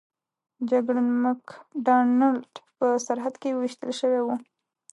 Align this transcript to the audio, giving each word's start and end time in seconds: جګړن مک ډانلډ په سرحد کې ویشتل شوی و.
جګړن 0.69 1.07
مک 1.23 1.43
ډانلډ 1.85 2.51
په 2.77 2.87
سرحد 3.05 3.35
کې 3.41 3.49
ویشتل 3.51 3.91
شوی 3.99 4.21
و. 4.23 4.27